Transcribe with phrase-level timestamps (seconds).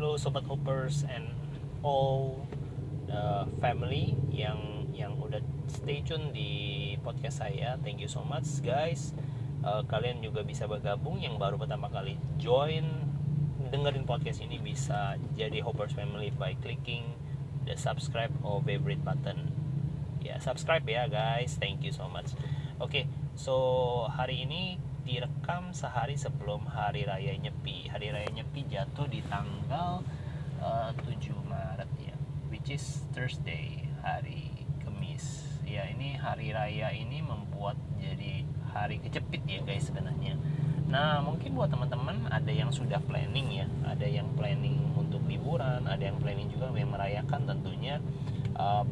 [0.00, 1.28] halo sobat hoppers and
[1.84, 2.40] all
[3.04, 7.76] the family yang yang udah stay tune di podcast saya.
[7.84, 9.12] Thank you so much guys.
[9.60, 12.88] Uh, kalian juga bisa bergabung yang baru pertama kali join
[13.68, 17.04] dengerin podcast ini bisa jadi hoppers family by clicking
[17.68, 19.52] the subscribe or favorite button.
[20.24, 21.60] Ya, subscribe ya guys.
[21.60, 22.32] Thank you so much.
[22.80, 23.04] Oke, okay,
[23.36, 27.90] so hari ini direkam sehari sebelum hari raya Nyepi.
[27.90, 30.06] Hari raya Nyepi jatuh di tanggal
[30.62, 32.14] uh, 7 Maret ya,
[32.46, 34.54] which is Thursday, hari
[34.86, 35.50] Kamis.
[35.66, 40.38] Ya, ini hari raya ini membuat jadi hari kejepit ya guys sebenarnya.
[40.86, 46.06] Nah, mungkin buat teman-teman ada yang sudah planning ya, ada yang planning untuk liburan, ada
[46.06, 47.98] yang planning juga yang merayakan tentunya
[48.54, 48.86] uh,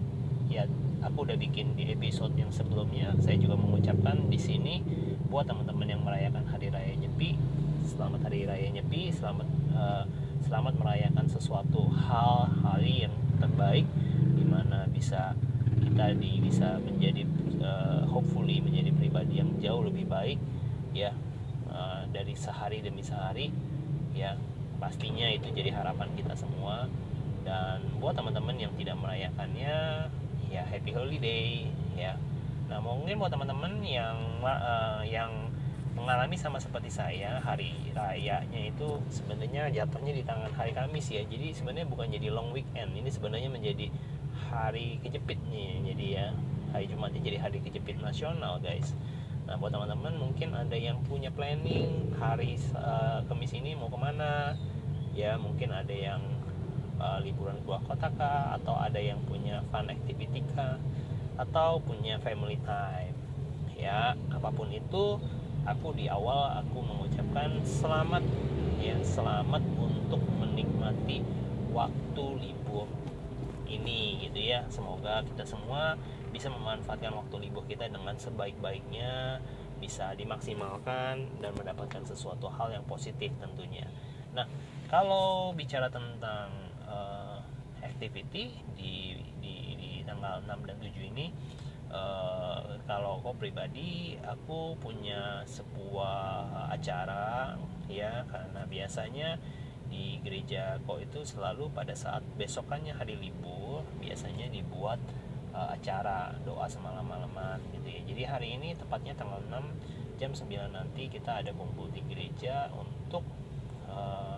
[0.51, 0.67] ya
[1.05, 4.83] aku udah bikin di episode yang sebelumnya saya juga mengucapkan di sini
[5.29, 7.37] buat teman-teman yang merayakan hari raya Nyepi.
[7.85, 10.05] Selamat hari raya Nyepi selamat uh,
[10.49, 13.85] selamat merayakan sesuatu hal hari yang terbaik
[14.33, 15.37] di mana bisa
[15.85, 17.29] kita di bisa menjadi
[17.61, 20.41] uh, hopefully menjadi pribadi yang jauh lebih baik
[20.97, 21.13] ya
[21.69, 23.53] uh, dari sehari demi sehari.
[24.17, 24.33] Ya
[24.81, 26.89] pastinya itu jadi harapan kita semua.
[27.45, 30.09] Dan buat teman-teman yang tidak merayakannya
[30.49, 32.17] ya happy holiday ya
[32.69, 35.49] nah mungkin buat teman-teman yang uh, yang
[35.99, 41.27] mengalami sama seperti saya hari rayanya itu sebenarnya jatuhnya di tangan hari Kamis ya.
[41.27, 43.91] Jadi sebenarnya bukan jadi long weekend ini sebenarnya menjadi
[44.49, 46.27] hari kejepit nih jadi ya
[46.71, 48.95] hari Jumatnya jadi hari kejepit nasional guys.
[49.51, 54.55] Nah buat teman-teman mungkin ada yang punya planning hari uh, Kamis ini mau ke mana?
[55.19, 56.23] Ya mungkin ada yang
[57.03, 58.55] uh, liburan keluar kota kah?
[58.55, 60.79] Atau ada yang punya fun activity kah
[61.39, 63.15] atau punya family time.
[63.79, 65.23] Ya apa pun itu
[65.63, 68.27] aku di awal aku mengucapkan selamat.
[68.83, 71.23] Ya selamat untuk menikmati
[71.71, 72.91] waktu libur
[73.71, 74.67] ini gitu ya.
[74.69, 75.95] Semoga kita semua
[76.35, 79.41] bisa memanfaatkan waktu libur kita dengan sebaik-baiknya
[79.79, 83.87] bisa dimaksimalkan dan mendapatkan sesuatu hal yang positif tentunya.
[84.35, 84.45] Nah
[84.91, 86.51] kalau bicara tentang
[86.89, 87.39] uh,
[87.85, 89.23] activity di,
[90.09, 91.27] tanggal 6 dan 7 ini
[91.93, 97.61] uh, kalau aku pribadi aku punya sebuah acara
[97.93, 99.37] ya karena biasanya
[99.89, 105.01] di gereja kok itu selalu pada saat besokannya hari libur biasanya dibuat
[105.57, 108.01] uh, acara doa semalam-malaman gitu ya.
[108.05, 113.25] Jadi hari ini tepatnya tanggal 6 jam 9 nanti kita ada kumpul di gereja untuk
[113.89, 114.37] uh,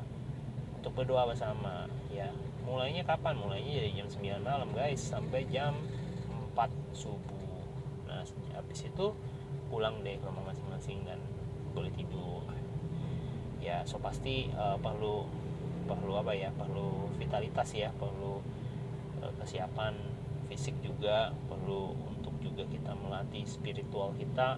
[0.81, 2.31] untuk berdoa bersama ya
[2.81, 3.37] mulainya kapan?
[3.37, 5.77] Mulainya dari jam 9 malam guys sampai jam
[6.57, 7.61] 4 subuh.
[8.09, 8.25] Nah
[8.57, 9.13] habis itu
[9.69, 11.21] pulang deh ke rumah masing-masing dan
[11.77, 12.41] boleh tidur.
[13.61, 15.29] Ya so pasti uh, perlu
[15.85, 16.49] perlu apa ya?
[16.57, 18.41] Perlu vitalitas ya perlu
[19.21, 19.93] uh, kesiapan
[20.49, 24.57] fisik juga perlu untuk juga kita melatih spiritual kita.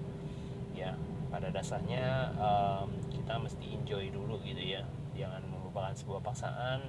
[0.78, 0.94] Ya
[1.27, 4.87] pada dasarnya um, kita mesti enjoy dulu gitu ya.
[5.19, 6.87] Jangan merupakan sebuah paksaan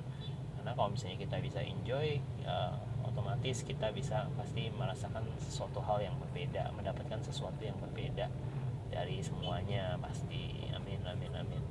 [0.63, 2.72] karena kalau misalnya kita bisa enjoy ya,
[3.03, 8.31] otomatis kita bisa pasti merasakan sesuatu hal yang berbeda mendapatkan sesuatu yang berbeda
[8.88, 10.72] dari semuanya pasti.
[10.72, 11.63] Amin amin amin.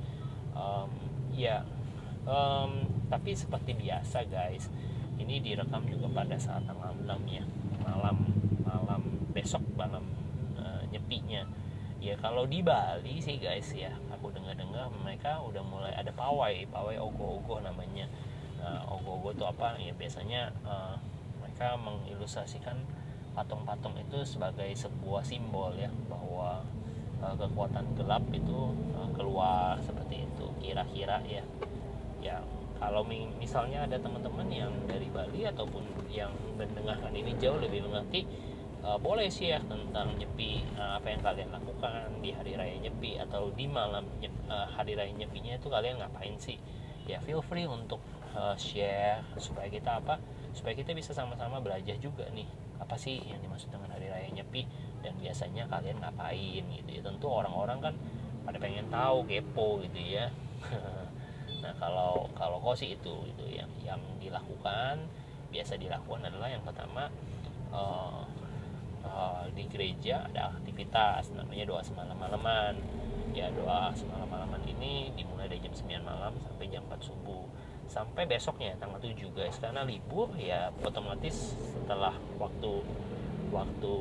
[0.52, 0.92] Um,
[1.32, 1.64] ya
[2.28, 4.68] um, tapi seperti biasa guys
[5.16, 7.48] ini direkam juga pada saat tanggal 6 ya.
[7.88, 8.28] Malam
[8.60, 9.00] malam
[9.32, 10.04] besok malam
[10.60, 11.48] uh, nyepinya.
[11.96, 17.00] Ya kalau di Bali sih guys ya aku dengar-dengar mereka udah mulai ada pawai pawai
[17.00, 18.04] ogo-ogo namanya
[18.62, 20.94] nah, ogo-ogo itu apa ya biasanya uh,
[21.42, 22.78] mereka mengilustrasikan
[23.34, 26.62] patung-patung itu sebagai sebuah simbol ya bahwa
[27.20, 31.44] uh, kekuatan gelap itu uh, keluar seperti itu kira-kira ya.
[32.22, 32.38] Ya
[32.78, 33.06] kalau
[33.38, 38.26] misalnya ada teman-teman yang dari Bali ataupun yang mendengarkan ini jauh lebih mengerti
[38.82, 43.22] uh, boleh sih ya tentang nyepi uh, apa yang kalian lakukan di hari raya nyepi
[43.22, 44.04] atau di malam
[44.50, 46.58] uh, hari raya nyepinya itu kalian ngapain sih?
[47.06, 47.98] Ya feel free untuk
[48.36, 50.20] uh, share supaya kita apa
[50.52, 52.46] supaya kita bisa sama-sama belajar juga nih
[52.82, 54.66] apa sih yang dimaksud dengan hari raya nyepi
[55.00, 57.00] dan biasanya kalian ngapain gitu ya.
[57.00, 57.94] Tentu orang-orang kan
[58.42, 60.28] pada pengen tahu kepo gitu ya.
[61.62, 64.98] Nah kalau kalau kau sih itu itu yang yang dilakukan
[65.54, 67.06] biasa dilakukan adalah yang pertama
[67.70, 68.26] uh,
[69.06, 72.82] uh, di gereja ada aktivitas namanya doa semalam malaman
[73.30, 77.46] ya doa semalam malaman ini dimulai dari jam 9 malam sampai jam 4 subuh
[77.92, 79.60] sampai besoknya tanggal 7 guys.
[79.60, 82.80] Karena libur ya otomatis setelah waktu
[83.52, 83.94] waktu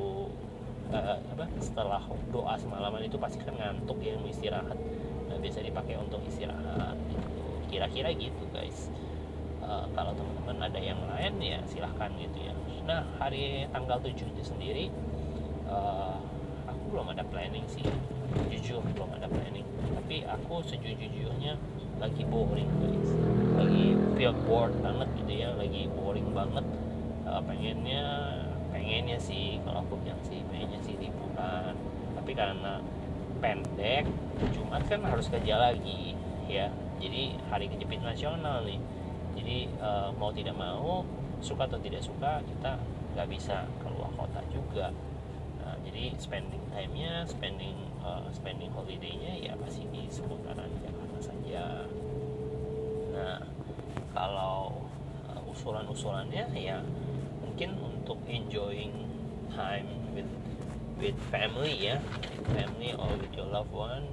[0.88, 2.00] uh, apa setelah
[2.32, 4.80] doa semalaman itu pasti kan ngantuk ya mau istirahat.
[5.28, 7.28] Nah, biasa dipakai untuk istirahat gitu.
[7.68, 8.88] kira-kira gitu guys.
[9.60, 12.56] Uh, kalau teman-teman ada yang lain ya silahkan gitu ya.
[12.88, 14.88] Nah hari tanggal 7 sendiri
[15.68, 16.16] uh,
[16.64, 17.84] aku belum ada planning sih.
[18.48, 19.68] Jujur belum ada planning.
[19.92, 21.60] Tapi aku sejujurnya
[22.00, 23.10] lagi boring guys.
[23.58, 23.84] Lagi
[24.16, 26.64] feel bored banget gitu ya lagi boring banget.
[27.26, 28.04] Uh, pengennya
[28.72, 31.74] pengennya sih kalau aku bilang sih pengennya sih liburan.
[32.16, 32.80] Tapi karena
[33.42, 34.06] pendek
[34.54, 36.16] Jumat kan harus kerja lagi
[36.48, 36.72] ya.
[37.02, 38.80] Jadi hari kejepit nasional nih.
[39.36, 41.02] Jadi uh, mau tidak mau
[41.42, 42.78] suka atau tidak suka kita
[43.12, 44.94] nggak bisa keluar kota juga.
[45.62, 51.86] Nah, jadi spending time-nya spending uh, spending holiday-nya ya masih di seputaran Jakarta saja
[53.12, 53.38] nah
[54.16, 54.88] kalau
[55.30, 56.82] uh, usulan-usulannya ya
[57.38, 58.90] mungkin untuk enjoying
[59.54, 60.26] time with
[60.98, 62.02] with family ya.
[62.50, 64.10] Family or with your loved one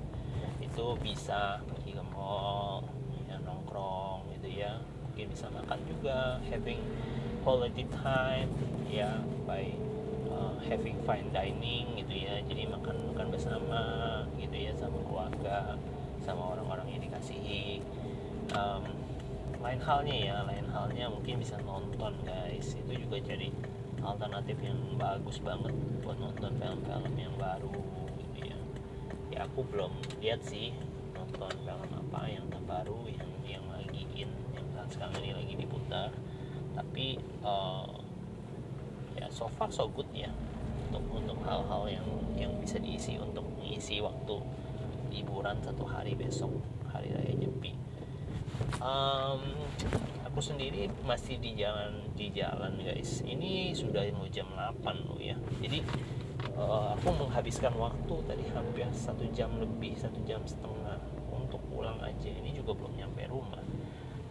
[0.61, 2.85] itu bisa pergi ke mall
[3.25, 4.77] ya nongkrong gitu ya.
[5.09, 6.85] Mungkin bisa makan juga having
[7.41, 8.53] quality time
[8.85, 9.17] ya
[9.49, 9.73] by
[10.29, 12.45] uh, having fine dining gitu ya.
[12.45, 13.81] Jadi makan makan bersama
[14.37, 15.73] gitu ya sama keluarga
[16.21, 17.81] sama orang-orang yang dikasihi.
[18.53, 18.98] Um,
[19.59, 22.75] lain halnya ya lain halnya mungkin bisa nonton guys.
[22.79, 23.51] Itu juga jadi
[23.99, 27.75] alternatif yang bagus banget buat nonton film-film yang baru
[28.15, 28.57] gitu ya.
[29.35, 29.91] Ya aku belum
[30.23, 30.71] lihat sih
[31.11, 36.09] nonton film apa yang terbaru yang yang lagi in yang sekarang ini lagi diputar.
[36.71, 37.91] Tapi uh,
[39.19, 40.31] ya so far so good ya
[40.89, 42.07] untuk untuk hal-hal yang
[42.39, 44.39] yang bisa diisi untuk mengisi waktu
[45.11, 46.49] liburan satu hari besok
[46.87, 47.75] hari raya nyepi
[48.79, 49.41] um,
[50.25, 53.21] aku sendiri masih di jalan di jalan guys.
[53.23, 55.35] Ini sudah mau jam 8 loh ya.
[55.59, 55.83] Jadi
[56.55, 60.99] uh, aku menghabiskan waktu tadi hampir satu jam lebih satu jam setengah
[61.31, 62.31] untuk pulang aja.
[62.31, 63.63] Ini juga belum nyampe rumah.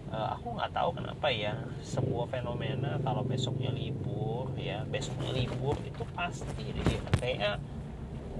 [0.08, 1.52] Uh, aku nggak tahu kenapa ya
[1.84, 7.56] sebuah fenomena kalau besoknya libur ya besoknya libur itu pasti jadi kayak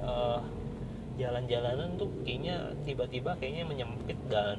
[0.00, 0.40] uh,
[1.20, 4.56] jalan-jalanan tuh kayaknya tiba-tiba kayaknya menyempit dan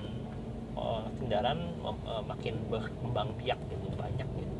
[0.79, 4.55] uh, kendaraan uh, makin berkembang biak gitu banyak gitu.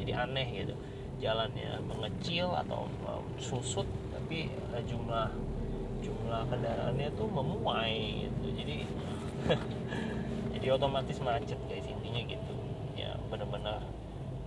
[0.00, 0.74] Jadi aneh gitu
[1.20, 3.84] jalannya mengecil atau uh, susut
[4.16, 4.48] tapi
[4.88, 5.28] jumlah
[6.00, 8.46] jumlah kendaraannya tuh memuai gitu.
[8.56, 8.76] Jadi
[10.56, 12.54] jadi otomatis macet guys intinya gitu.
[12.96, 13.84] Ya benar-benar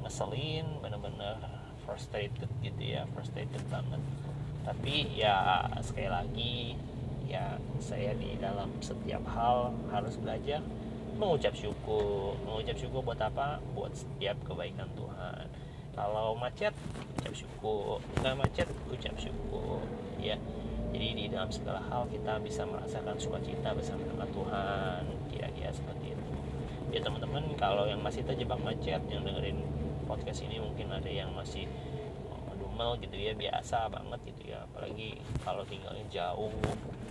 [0.01, 1.37] ngeselin benar-benar
[1.85, 4.01] frustrated gitu ya frustrated banget.
[4.65, 6.55] Tapi ya sekali lagi
[7.27, 10.63] ya saya di dalam setiap hal harus belajar
[11.23, 12.35] mengucap syukur.
[12.43, 13.63] Mengucap syukur buat apa?
[13.71, 15.47] Buat setiap kebaikan Tuhan.
[15.95, 16.75] Kalau macet
[17.17, 18.03] ucap syukur.
[18.19, 19.79] Nggak macet ucap syukur.
[20.19, 20.35] Ya.
[20.93, 25.01] Jadi di dalam segala hal kita bisa merasakan sukacita bersama dengan Tuhan.
[25.31, 26.33] Kira-kira seperti itu.
[26.93, 29.57] Ya teman-teman kalau yang masih terjebak macet yang dengerin
[30.05, 31.65] podcast ini mungkin ada yang masih
[32.61, 34.61] dumel gitu ya biasa banget gitu ya.
[34.69, 36.53] Apalagi kalau tinggalnya jauh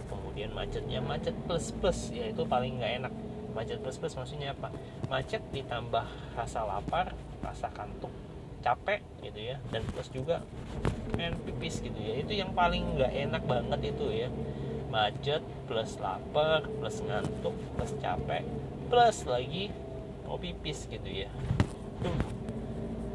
[0.06, 3.14] kemudian macetnya macet plus plus ya itu paling nggak enak
[3.52, 4.68] macet plus plus maksudnya apa?
[5.08, 6.06] Macet ditambah
[6.36, 7.12] rasa lapar
[7.44, 8.10] rasa kantuk
[8.62, 9.56] capek gitu ya.
[9.70, 10.42] Dan plus juga
[11.12, 12.18] pengen pipis gitu ya.
[12.20, 14.28] Itu yang paling nggak enak banget itu ya.
[14.88, 18.44] Macet plus lapar plus ngantuk plus capek
[18.92, 19.72] plus lagi
[20.28, 21.32] mau pipis gitu ya.
[22.04, 22.18] Duh,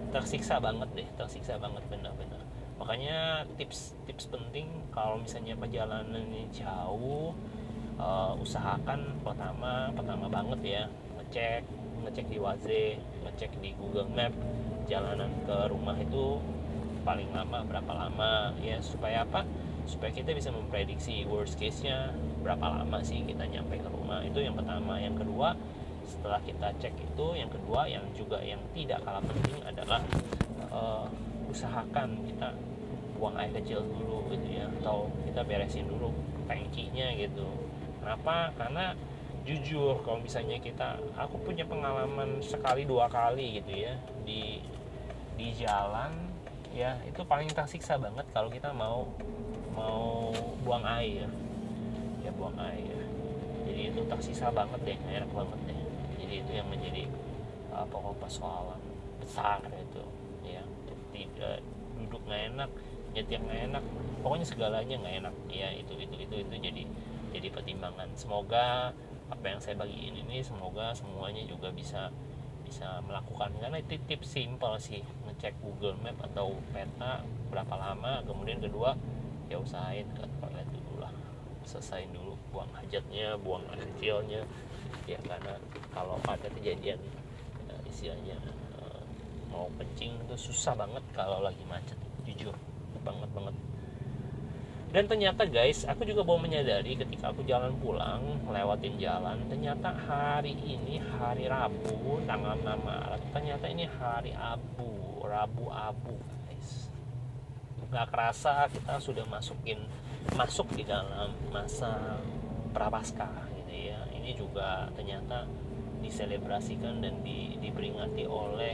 [0.09, 2.41] tersiksa banget deh tersiksa banget benar-benar.
[2.77, 7.33] Makanya tips tips penting kalau misalnya perjalanan ini jauh
[7.97, 10.83] uh, usahakan pertama pertama banget ya
[11.19, 11.61] ngecek
[12.05, 12.85] ngecek di Waze
[13.25, 14.33] ngecek di Google Map
[14.87, 16.39] jalanan ke rumah itu
[17.07, 19.47] paling lama berapa lama ya supaya apa?
[19.87, 22.11] Supaya kita bisa memprediksi worst case nya
[22.43, 24.19] berapa lama sih kita nyampe ke rumah.
[24.27, 24.99] Itu yang pertama.
[24.99, 25.55] Yang kedua
[26.03, 29.99] setelah kita cek itu yang kedua yang juga yang tidak kalah penting adalah
[30.71, 31.07] uh,
[31.51, 32.51] usahakan kita
[33.19, 36.11] buang air kecil dulu gitu ya atau kita beresin dulu
[36.47, 37.47] tangkinya gitu
[38.07, 38.55] Kenapa?
[38.55, 38.95] Karena
[39.43, 44.63] jujur kalau misalnya kita aku punya pengalaman sekali dua kali gitu ya di
[45.35, 46.11] di jalan
[46.71, 49.03] ya itu paling tersiksa banget kalau kita mau
[49.75, 50.31] mau
[50.63, 51.27] buang air.
[52.23, 52.95] Ya buang air.
[53.67, 55.79] Jadi itu tersiksa banget deh enak banget deh.
[56.23, 57.11] Jadi itu yang menjadi
[57.75, 58.79] uh, pokok persoalan
[59.19, 60.03] besar itu
[60.47, 60.63] ya.
[61.11, 61.59] Tidak
[61.99, 62.71] duduk nggak enak
[63.11, 63.83] nyetir nggak enak
[64.23, 65.35] pokoknya segalanya nggak enak.
[65.51, 66.87] Ya itu itu itu itu jadi
[67.31, 68.09] jadi pertimbangan.
[68.15, 68.91] Semoga
[69.27, 72.11] apa yang saya bagiin ini semoga semuanya juga bisa
[72.63, 73.51] bisa melakukan.
[73.59, 78.95] Karena itu tips simpel sih ngecek Google Map atau peta berapa lama kemudian kedua
[79.47, 81.13] ya usahain ke toilet dulu lah.
[81.63, 84.43] Selesaiin dulu buang hajatnya buang kecilnya.
[85.07, 85.55] Ya karena
[85.91, 86.99] kalau ada kejadian
[87.67, 88.37] ya, istilahnya
[88.79, 89.03] uh,
[89.51, 91.95] mau kencing itu susah banget kalau lagi macet
[92.27, 92.55] jujur
[94.97, 100.57] dan ternyata guys aku juga baru menyadari ketika aku jalan pulang lewatin jalan ternyata hari
[100.57, 106.89] ini hari Rabu tanggal 6 Maret ternyata ini hari Abu Rabu Abu guys.
[107.93, 109.85] Nggak kerasa kita sudah masukin
[110.33, 112.17] masuk di dalam masa
[112.73, 114.01] prapaskah gitu ya.
[114.17, 115.45] Ini juga ternyata
[116.01, 118.73] diselebrasikan dan di, diperingati oleh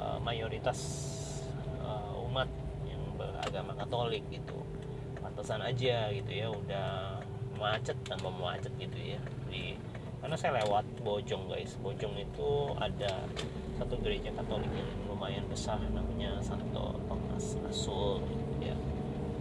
[0.00, 0.80] uh, mayoritas
[1.84, 2.48] uh, umat
[2.88, 4.64] yang beragama Katolik gitu
[5.36, 7.20] pantesan aja gitu ya udah
[7.60, 9.20] macet tanpa macet gitu ya.
[9.52, 9.76] Di
[10.24, 11.76] karena saya lewat Bojong guys.
[11.84, 13.28] Bojong itu ada
[13.76, 18.76] satu gereja Katolik yang lumayan besar namanya Santo Thomas Rasul gitu ya.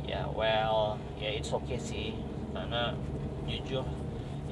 [0.03, 2.11] Ya well ya it's okay sih.
[2.51, 2.91] Karena
[3.47, 3.87] jujur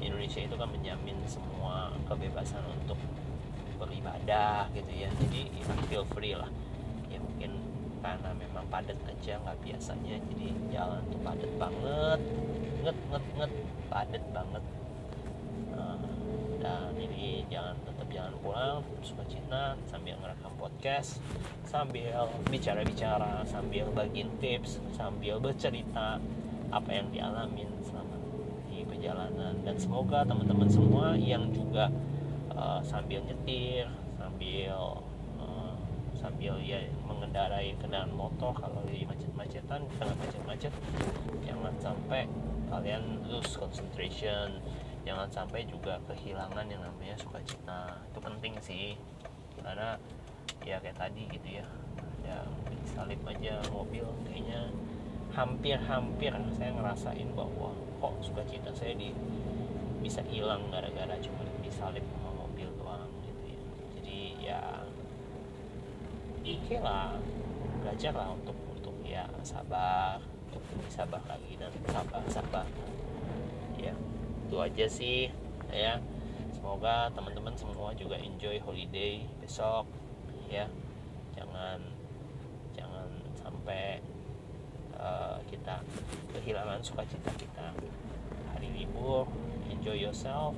[0.00, 2.96] Indonesia itu kan menjamin semua kebebasan untuk
[3.76, 5.12] beribadah gitu ya.
[5.28, 6.48] Jadi ya, feel free lah
[8.04, 10.20] karena memang padat aja nggak biasanya.
[10.28, 12.20] Jadi jalan tuh padat banget.
[12.84, 13.52] Nget nget nget.
[13.88, 14.64] Padat banget.
[15.72, 15.96] Uh,
[16.60, 21.18] dan ini jangan tetap jangan pulang suka cina sambil ngerekam podcast
[21.64, 26.22] sambil bicara-bicara sambil bagiin tips sambil bercerita
[26.70, 28.16] apa yang dialamin selama
[28.68, 29.56] di perjalanan.
[29.64, 31.88] Dan semoga teman-teman semua yang juga
[32.52, 33.88] uh, sambil nyetir
[34.20, 35.02] sambil
[36.24, 40.72] sambil ya mengendarai kendaraan motor kalau di macet-macetan tengah macet-macet
[41.44, 42.24] jangan sampai
[42.72, 44.56] kalian lose concentration
[45.04, 48.00] jangan sampai juga kehilangan yang namanya sukacita.
[48.08, 48.96] Itu penting sih
[49.60, 50.00] karena
[50.64, 51.66] ya kayak tadi gitu ya
[52.24, 52.40] ya
[52.88, 54.72] salib aja mobil kayaknya
[55.36, 59.12] hampir-hampir saya ngerasain bahwa kok sukacita saya di
[60.00, 63.60] bisa hilang gara-gara cuma disalip sama mobil doang gitu ya.
[64.00, 64.60] Jadi ya
[66.44, 67.16] oke lah
[67.80, 70.20] belajar lah untuk untuk ya sabar
[70.52, 72.66] untuk lebih sabar lagi dan sabar sabar.
[73.80, 73.96] Ya
[74.44, 75.32] itu aja sih
[75.72, 75.96] ya.
[76.52, 79.88] Semoga teman-teman semua juga enjoy holiday besok
[80.52, 80.68] ya.
[81.32, 81.80] Jangan
[82.76, 83.08] jangan
[83.40, 84.00] sampai
[85.00, 85.80] uh, kita
[86.32, 87.72] kehilangan sukacita kita.
[88.52, 89.28] Hari libur
[89.72, 90.52] enjoy yourself.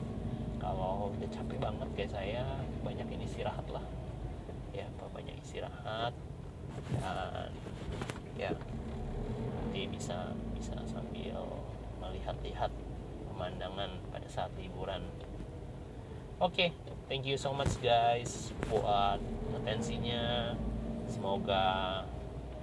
[0.59, 2.43] Kalau udah capek banget kayak saya
[2.83, 3.87] banyak ini istirahat lah
[4.76, 6.12] ya banyak istirahat
[7.00, 7.49] dan
[8.37, 11.40] ya nanti bisa bisa sambil
[12.04, 12.68] melihat-lihat
[13.33, 15.00] pemandangan pada saat liburan.
[16.37, 16.68] Oke okay,
[17.09, 19.16] thank you so much guys buat
[19.56, 20.52] atensinya.
[21.09, 22.04] Semoga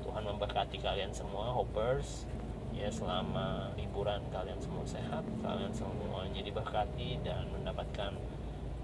[0.06, 2.30] Tuhan memberkati kalian semua hoppers.
[2.74, 8.18] Ya selama liburan kalian semua sehat kalian semuanya diberkati dan mendapatkan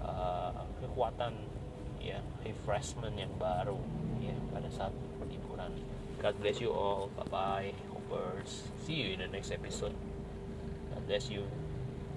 [0.02, 1.34] uh, kekuatan
[2.00, 3.76] ya refreshment yang baru
[4.24, 4.92] ya pada saat
[5.28, 5.70] liburan
[6.20, 9.94] God bless you all bye bye hoppers see you in the next episode.
[10.90, 11.44] God bless you